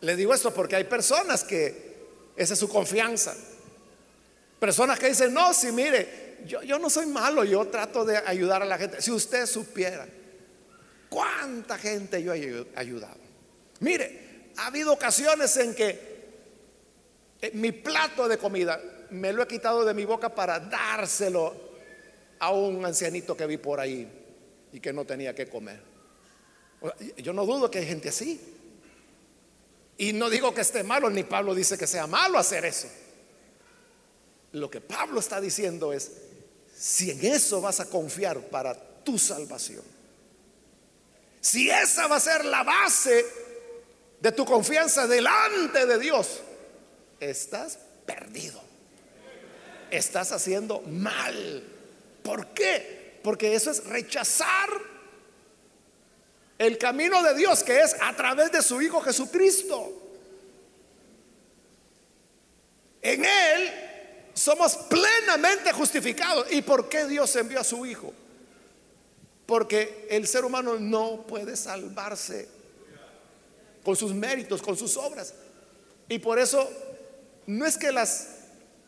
[0.01, 1.95] Le digo esto porque hay personas que
[2.37, 3.35] esa es su confianza.
[4.65, 8.63] Personas que dicen, no, si mire, yo, yo no soy malo, yo trato de ayudar
[8.63, 9.03] a la gente.
[9.03, 10.09] Si usted supiera
[11.11, 13.19] cuánta gente yo he ayudado.
[13.81, 16.15] Mire, ha habido ocasiones en que
[17.43, 21.55] eh, mi plato de comida me lo he quitado de mi boca para dárselo
[22.39, 24.11] a un ancianito que vi por ahí
[24.73, 25.83] y que no tenía que comer.
[27.19, 28.41] Yo no dudo que hay gente así.
[29.99, 32.89] Y no digo que esté malo, ni Pablo dice que sea malo hacer eso.
[34.55, 36.13] Lo que Pablo está diciendo es,
[36.77, 39.83] si en eso vas a confiar para tu salvación,
[41.41, 43.27] si esa va a ser la base
[44.21, 46.41] de tu confianza delante de Dios,
[47.19, 48.63] estás perdido.
[49.91, 51.65] Estás haciendo mal.
[52.23, 53.19] ¿Por qué?
[53.25, 54.71] Porque eso es rechazar
[56.59, 59.93] el camino de Dios que es a través de su Hijo Jesucristo.
[63.03, 63.84] En Él
[64.35, 66.53] somos plenamente justificados.
[66.53, 68.13] ¿Y por qué Dios envió a su Hijo?
[69.47, 72.49] Porque el ser humano no puede salvarse
[73.85, 75.35] con sus méritos, con sus obras.
[76.09, 76.69] Y por eso
[77.47, 78.29] no es que las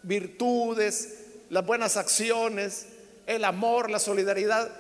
[0.02, 1.14] virtudes,
[1.50, 2.86] las buenas acciones,
[3.26, 4.70] el amor, la solidaridad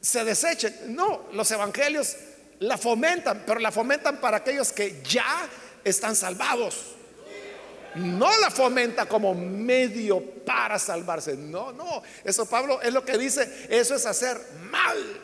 [0.00, 0.94] se desechen.
[0.94, 2.16] No, los evangelios
[2.58, 5.48] la fomentan, pero la fomentan para aquellos que ya
[5.84, 6.95] están salvados
[7.96, 11.36] no la fomenta como medio para salvarse.
[11.36, 12.02] No, no.
[12.24, 14.40] Eso Pablo es lo que dice, eso es hacer
[14.70, 15.22] mal.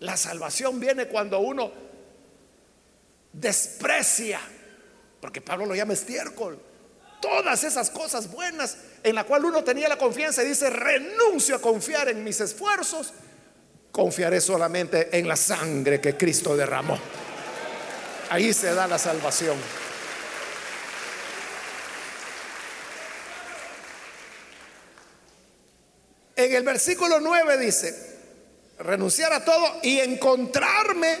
[0.00, 1.72] La salvación viene cuando uno
[3.32, 4.40] desprecia,
[5.20, 6.60] porque Pablo lo llama estiércol,
[7.20, 11.60] todas esas cosas buenas en la cual uno tenía la confianza y dice, renuncio a
[11.60, 13.12] confiar en mis esfuerzos,
[13.90, 16.98] confiaré solamente en la sangre que Cristo derramó.
[18.34, 19.56] Ahí se da la salvación.
[26.34, 28.18] En el versículo 9 dice,
[28.80, 31.16] renunciar a todo y encontrarme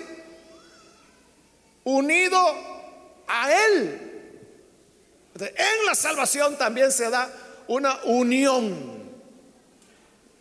[1.84, 2.36] unido
[3.28, 4.42] a Él.
[5.38, 7.32] En la salvación también se da
[7.68, 9.04] una unión.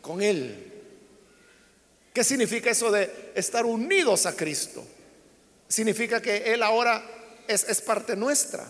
[0.01, 0.73] con Él.
[2.11, 4.83] ¿Qué significa eso de estar unidos a Cristo?
[5.73, 7.03] Significa que Él ahora
[7.47, 8.63] es, es parte nuestra.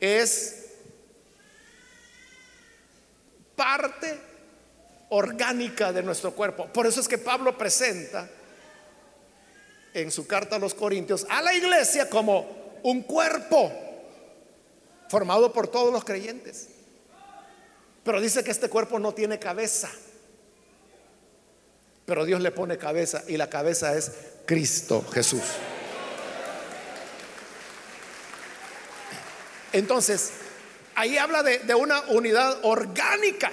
[0.00, 0.64] Es
[3.54, 4.18] parte
[5.10, 6.66] orgánica de nuestro cuerpo.
[6.72, 8.28] Por eso es que Pablo presenta
[9.94, 13.70] en su carta a los Corintios a la iglesia como un cuerpo
[15.08, 16.66] formado por todos los creyentes.
[18.02, 19.88] Pero dice que este cuerpo no tiene cabeza.
[22.08, 24.10] Pero Dios le pone cabeza y la cabeza es
[24.46, 25.42] Cristo Jesús.
[29.74, 30.30] Entonces,
[30.94, 33.52] ahí habla de, una unidad orgánica.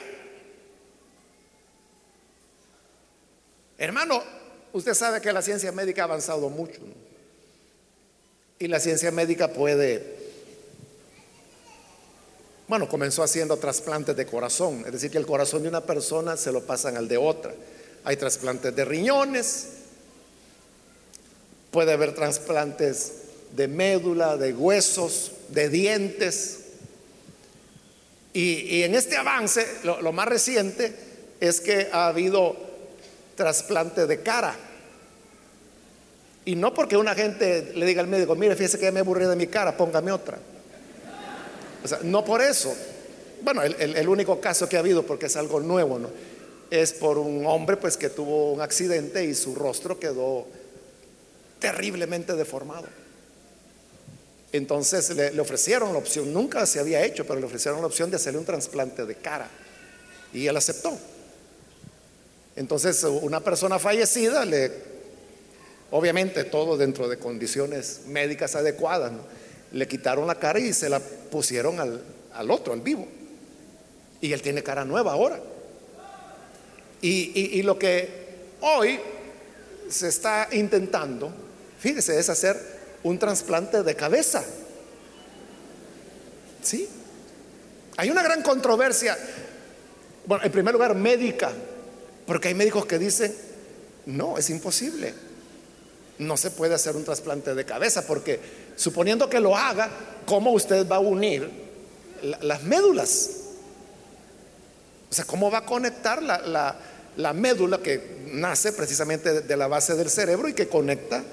[3.77, 4.23] Hermano,
[4.71, 6.79] usted sabe que la ciencia médica ha avanzado mucho.
[8.57, 10.15] Y la ciencia médica puede,
[12.69, 16.53] bueno, comenzó haciendo trasplantes de corazón, es decir, que el corazón de una persona se
[16.53, 17.53] lo pasan al de otra.
[18.05, 19.67] Hay trasplantes de riñones,
[21.71, 23.13] puede haber trasplantes
[23.55, 26.59] de médula, de huesos, de dientes.
[28.33, 30.93] Y, en este avance, lo más reciente
[31.39, 32.55] es que ha habido
[33.35, 34.55] trasplante de cara.
[36.45, 39.35] Y no porque una gente le diga al médico, mire, fíjese que me aburrí de
[39.35, 40.37] mi cara, póngame otra.
[42.03, 42.75] No por eso.
[43.41, 46.09] Bueno, el, único caso que ha habido, porque es algo nuevo, ¿no?
[46.69, 50.47] Es por un hombre pues que tuvo un accidente y su rostro quedó
[51.59, 52.87] terriblemente deformado.
[54.51, 58.15] Entonces le, ofrecieron la opción, nunca se había hecho, pero le ofrecieron la opción de
[58.15, 59.49] hacerle un trasplante de cara.
[60.33, 60.97] Y él aceptó.
[62.55, 64.71] Entonces, una persona fallecida, le,
[65.91, 69.11] obviamente todo dentro de condiciones médicas adecuadas,
[69.71, 73.07] le quitaron la cara y se la pusieron al, otro, al vivo.
[74.21, 75.41] Y él tiene cara nueva ahora.
[77.07, 78.09] Y, lo que
[78.61, 78.99] hoy
[79.89, 81.31] se está intentando,
[81.79, 82.59] fíjese, es hacer
[83.03, 84.43] un trasplante de cabeza.
[86.63, 86.89] ¿Sí?
[87.97, 89.15] Hay una gran controversia,
[90.25, 91.51] bueno, en primer lugar, médica
[92.25, 93.35] porque hay médicos que dicen,
[94.07, 95.13] no, es imposible.
[96.17, 98.39] No se puede hacer un trasplante de cabeza porque
[98.75, 99.89] suponiendo que lo haga,
[100.25, 101.49] ¿cómo usted va a unir
[102.41, 103.29] las médulas?
[105.11, 106.75] O sea, ¿cómo va a conectar la,
[107.33, 111.23] médula que nace precisamente de, la base del cerebro y que conecta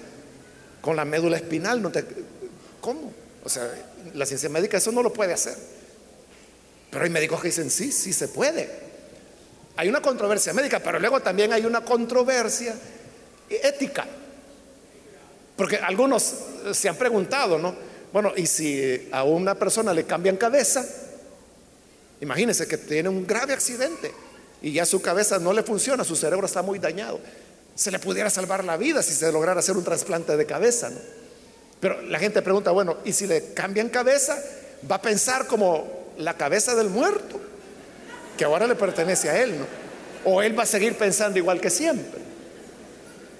[0.81, 1.83] con la médula espinal?
[1.83, 2.05] No te,
[2.81, 3.13] ¿Cómo?
[3.45, 3.69] O sea,
[4.15, 5.57] la ciencia médica eso no lo puede hacer.
[6.91, 8.69] Pero hay médicos que dicen, sí, sí se puede.
[9.77, 12.75] Hay una controversia médica, pero luego también hay una controversia
[13.49, 14.07] ética.
[15.57, 16.35] Porque algunos
[16.73, 17.75] se han preguntado, ¿no?
[18.13, 20.85] Bueno, y si a una persona le cambian cabeza,
[22.21, 24.13] imagínense que tiene un grave accidente
[24.63, 27.21] y ya su cabeza no le funciona, su cerebro está muy dañado.
[27.75, 30.99] Se le pudiera salvar la vida si se lograra hacer un trasplante de cabeza, ¿no?
[31.81, 34.39] Pero la gente pregunta, bueno, ¿y si le cambian cabeza?
[34.89, 37.41] ¿Va a pensar como la cabeza del muerto?
[38.37, 39.55] que ahora le pertenece a él.
[40.25, 42.21] O él va a seguir pensando igual que siempre.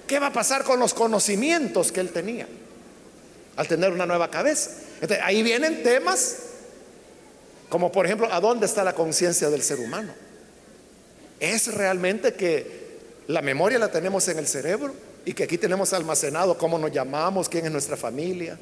[0.07, 2.47] ¿Qué va a pasar con los conocimientos que él tenía
[3.55, 4.71] al tener una nueva cabeza?
[5.23, 6.37] ahí vienen temas
[7.67, 10.13] como por ejemplo, ¿a dónde está la conciencia del ser humano?
[11.43, 12.65] ¿Es realmente que
[13.27, 17.49] la memoria la tenemos en el cerebro y que aquí tenemos almacenado cómo nos llamamos,
[17.49, 18.57] quién es nuestra familia?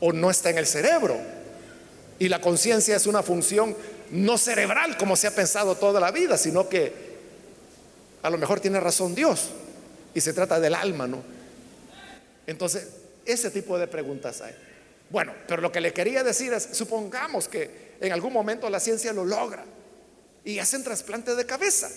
[0.00, 1.16] ¿O no está en el cerebro?
[2.18, 3.76] Y la conciencia es una función
[4.10, 6.92] no cerebral como se ha pensado toda la vida, sino que
[8.24, 9.50] a lo mejor tiene razón Dios
[10.14, 11.22] y se trata del alma, ¿no?
[12.44, 12.88] Entonces,
[13.24, 14.56] ese tipo de preguntas hay.
[15.10, 19.12] Bueno, pero lo que le quería decir es, supongamos que en algún momento la ciencia
[19.12, 19.64] lo logra
[20.46, 21.90] y hacen trasplante de cabeza.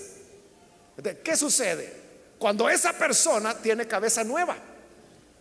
[1.24, 1.94] ¿Qué sucede?
[2.40, 4.58] Cuando esa persona tiene cabeza nueva,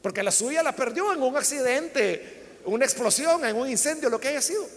[0.03, 4.29] porque la suya la perdió en un accidente, una explosión, en un incendio, lo que
[4.29, 4.69] haya sido.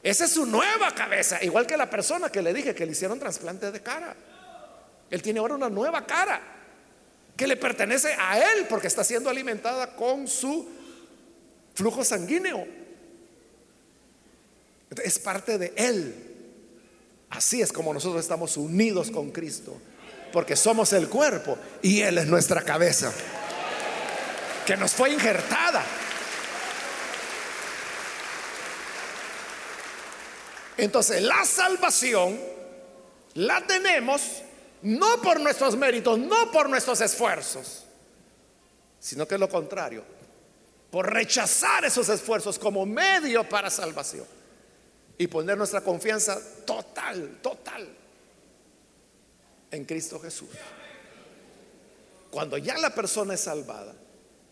[0.00, 3.18] Esa es su nueva cabeza, igual que la persona que le dije que le hicieron
[3.18, 4.14] trasplante de cara.
[5.10, 6.40] Él tiene ahora una nueva cara
[7.36, 10.68] que le pertenece a él porque está siendo alimentada con su
[11.74, 12.64] flujo sanguíneo.
[15.02, 16.27] Es parte de él.
[17.30, 19.76] Así es como nosotros estamos unidos con Cristo,
[20.32, 23.12] porque somos el cuerpo y Él es nuestra cabeza,
[24.66, 25.84] que nos fue injertada.
[30.76, 32.38] Entonces, la salvación
[33.34, 34.22] la tenemos
[34.82, 37.84] no por nuestros méritos, no por nuestros esfuerzos,
[39.00, 40.04] sino que es lo contrario,
[40.90, 44.37] por rechazar esos esfuerzos como medio para salvación.
[45.18, 47.88] Y poner nuestra confianza total, total
[49.70, 50.48] en Cristo Jesús.
[52.30, 53.94] Cuando ya la persona es salvada,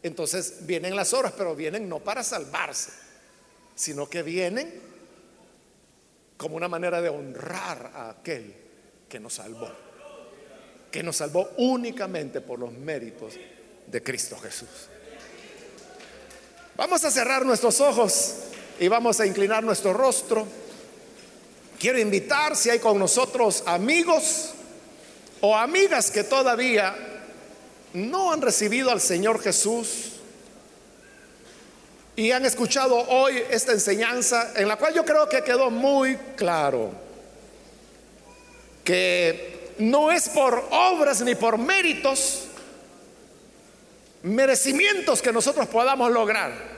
[0.02, 2.90] entonces vienen las obras, pero vienen no para salvarse,
[3.74, 4.80] sino que vienen
[6.36, 8.54] como una manera de honrar a aquel
[9.08, 9.70] que nos salvó,
[10.90, 13.34] que nos salvó únicamente por los méritos
[13.86, 14.68] de Cristo Jesús.
[16.76, 18.34] Vamos a cerrar nuestros ojos
[18.78, 20.46] y vamos a inclinar nuestro rostro.
[21.78, 24.50] Quiero invitar si hay con nosotros amigos
[25.40, 26.94] o amigas que todavía
[27.92, 30.12] no han recibido al Señor Jesús
[32.16, 36.90] y han escuchado hoy esta enseñanza en la cual yo creo que quedó muy claro
[38.82, 42.44] que no es por obras ni por méritos,
[44.22, 46.75] merecimientos que nosotros podamos lograr,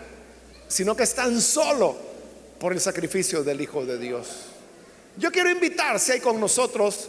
[0.69, 1.97] sino que es tan solo
[2.61, 4.29] por el sacrificio del Hijo de Dios.
[5.17, 7.09] Yo quiero invitar, si hay con nosotros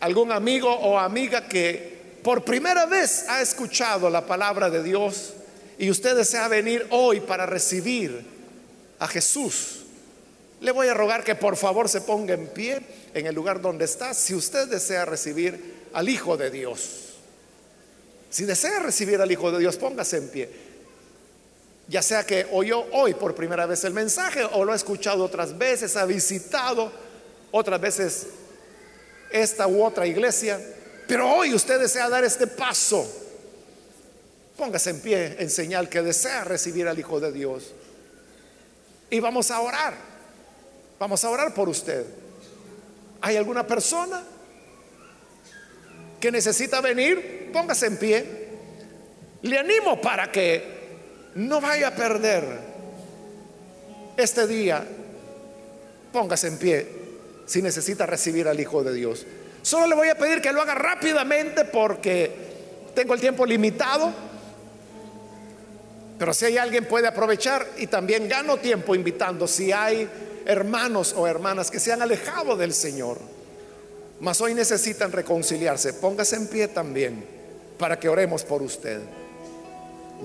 [0.00, 5.34] algún amigo o amiga que por primera vez ha escuchado la palabra de Dios
[5.78, 8.24] y usted desea venir hoy para recibir
[8.98, 9.80] a Jesús,
[10.60, 12.80] le voy a rogar que por favor se ponga en pie
[13.12, 17.00] en el lugar donde está si usted desea recibir al Hijo de Dios.
[18.30, 20.50] Si desea recibir al Hijo de Dios, póngase en pie.
[21.86, 25.56] Ya sea que oyó hoy por primera vez el mensaje o lo ha escuchado otras
[25.56, 26.90] veces, ha visitado
[27.50, 28.26] otras veces
[29.30, 30.60] esta u otra iglesia,
[31.06, 33.06] pero hoy usted desea dar este paso.
[34.56, 37.72] Póngase en pie en señal que desea recibir al Hijo de Dios.
[39.10, 39.94] Y vamos a orar.
[40.98, 42.06] Vamos a orar por usted.
[43.20, 44.22] ¿Hay alguna persona
[46.20, 47.44] que necesita venir?
[47.54, 48.24] póngase en pie.
[49.42, 50.73] Le animo para que
[51.34, 52.44] no vaya a perder
[54.16, 54.84] este día.
[56.12, 56.88] Póngase en pie
[57.46, 59.26] si necesita recibir al Hijo de Dios.
[59.62, 62.30] Solo le voy a pedir que lo haga rápidamente porque
[62.94, 64.12] tengo el tiempo limitado.
[66.18, 70.08] Pero si hay alguien puede aprovechar y también gano tiempo invitando si hay
[70.46, 73.18] hermanos o hermanas que se han alejado del Señor,
[74.20, 75.94] mas hoy necesitan reconciliarse.
[75.94, 77.24] Póngase en pie también
[77.78, 79.00] para que oremos por usted.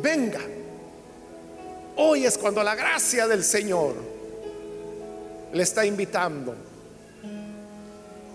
[0.01, 0.41] Venga.
[2.01, 3.93] Hoy es cuando la gracia del Señor
[5.51, 6.55] le está invitando.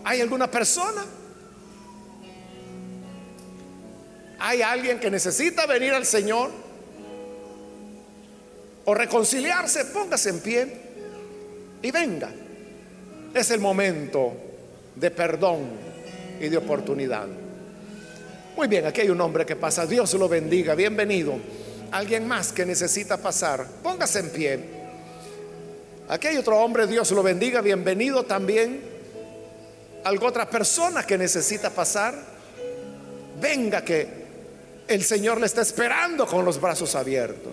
[0.05, 1.03] ¿Hay alguna persona?
[4.39, 6.51] ¿Hay alguien que necesita venir al Señor?
[8.85, 10.81] O reconciliarse, póngase en pie
[11.81, 12.31] y venga.
[13.33, 14.35] Es el momento
[14.95, 15.71] de perdón
[16.39, 17.29] y de oportunidad.
[18.59, 19.87] Muy bien, aquí hay un hombre que pasa.
[19.87, 20.75] Dios lo bendiga.
[20.75, 21.64] Bienvenido.
[21.91, 23.67] Alguien más que necesita pasar.
[23.83, 24.61] Póngase en pie.
[26.09, 26.87] Aquí hay otro hombre.
[26.87, 27.61] Dios lo bendiga.
[27.61, 28.83] Bienvenido también.
[30.05, 32.15] Algo otra persona que necesita pasar.
[33.41, 34.25] Venga que
[34.87, 37.53] el Señor le está esperando con los brazos abiertos.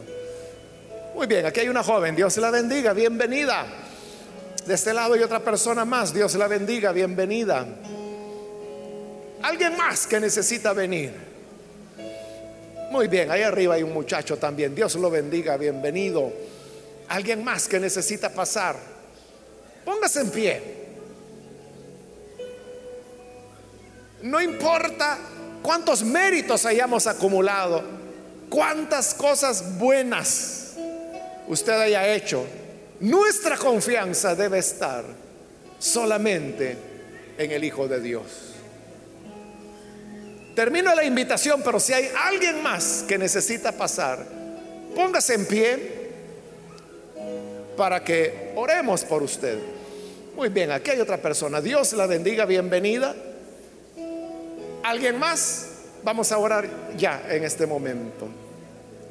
[1.15, 2.15] Muy bien, aquí hay una joven.
[2.15, 2.93] Dios la bendiga.
[2.93, 3.65] Bienvenida.
[4.65, 6.13] De este lado hay otra persona más.
[6.13, 6.91] Dios la bendiga.
[6.91, 7.65] Bienvenida.
[9.41, 11.30] Alguien más que necesita venir.
[12.91, 14.75] Muy bien, ahí arriba hay un muchacho también.
[14.75, 16.29] Dios lo bendiga, bienvenido.
[17.07, 18.75] Alguien más que necesita pasar.
[19.85, 20.61] Póngase en pie.
[24.23, 25.17] No importa
[25.63, 27.81] cuántos méritos hayamos acumulado,
[28.49, 30.73] cuántas cosas buenas
[31.47, 32.45] usted haya hecho.
[32.99, 35.05] Nuestra confianza debe estar
[35.79, 36.75] solamente
[37.37, 38.50] en el Hijo de Dios.
[40.55, 44.25] Termino la invitación, pero si hay alguien más que necesita pasar,
[44.95, 46.01] póngase en pie
[47.77, 49.57] para que oremos por usted.
[50.35, 51.61] Muy bien, aquí hay otra persona.
[51.61, 53.15] Dios la bendiga, bienvenida.
[54.83, 55.67] ¿Alguien más?
[56.03, 58.27] Vamos a orar ya en este momento.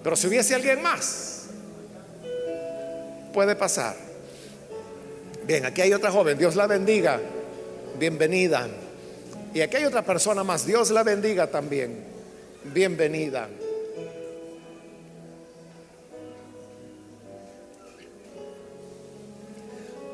[0.02, 1.46] Pero si hubiese alguien más,
[3.32, 3.94] puede pasar.
[5.44, 6.36] Bien, aquí hay otra joven.
[6.36, 7.20] Dios la bendiga.
[7.98, 8.68] Bienvenida.
[9.52, 10.64] Y aquí hay otra persona más.
[10.64, 12.04] Dios la bendiga también.
[12.64, 13.48] Bienvenida.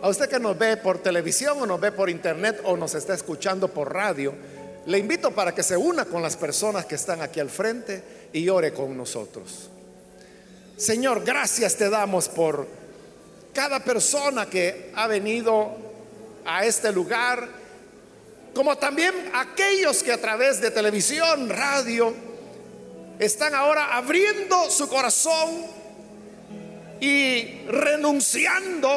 [0.03, 3.13] A usted que nos ve por televisión o nos ve por internet o nos está
[3.13, 4.33] escuchando por radio,
[4.87, 8.49] le invito para que se una con las personas que están aquí al frente y
[8.49, 9.69] ore con nosotros.
[10.77, 12.67] Señor, gracias te damos por
[13.53, 15.73] cada persona que ha venido
[16.45, 17.66] a este lugar
[18.57, 22.15] como también aquellos que a través de televisión, radio,
[23.19, 25.67] están ahora abriendo su corazón
[26.99, 28.89] y renunciando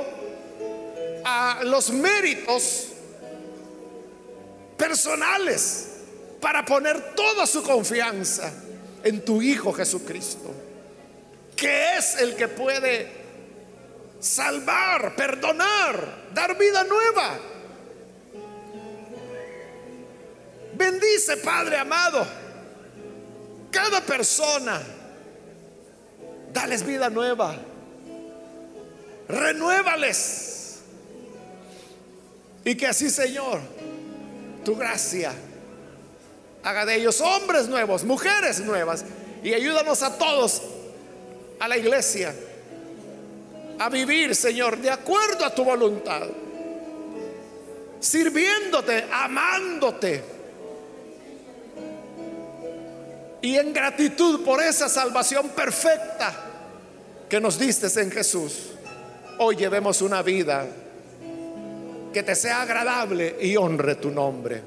[1.25, 2.85] a los méritos
[4.77, 5.89] personales
[6.39, 8.53] para poner toda su confianza
[9.03, 10.53] en tu Hijo Jesucristo,
[11.57, 13.11] que es el que puede
[14.21, 17.58] salvar, perdonar, dar vida nueva.
[20.79, 22.25] Bendice, Padre amado,
[23.69, 24.81] cada persona.
[26.53, 27.53] Dales vida nueva.
[29.27, 30.79] Renuévales.
[32.63, 33.59] Y que así, Señor,
[34.63, 35.33] tu gracia
[36.63, 39.03] haga de ellos hombres nuevos, mujeres nuevas.
[39.43, 40.61] Y ayúdanos a todos,
[41.59, 42.33] a la iglesia,
[43.79, 46.25] a vivir, Señor, de acuerdo a tu voluntad.
[47.99, 50.38] Sirviéndote, amándote
[53.41, 56.45] y en gratitud por esa salvación perfecta
[57.29, 58.71] que nos diste en Jesús,
[59.37, 60.65] hoy llevemos una vida
[62.13, 64.61] que te sea agradable y honre tu nombre.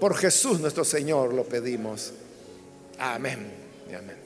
[0.00, 2.12] Por Jesús nuestro Señor lo pedimos.
[2.98, 3.64] Amén
[3.94, 4.23] amén.